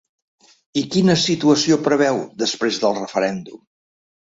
I 0.81 0.81
quina 0.95 1.15
situació 1.25 1.77
preveu 1.89 2.19
després 2.47 2.83
del 2.87 2.99
referèndum? 3.03 3.65